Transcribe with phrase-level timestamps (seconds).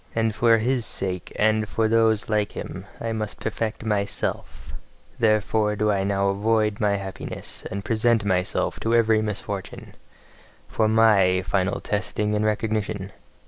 [0.15, 4.73] And for his sake and for those like him, must I perfect MYSELF:
[5.19, 9.93] therefore do I now avoid my happiness, and present myself to every misfortune
[10.67, 13.11] for MY final testing and recognition.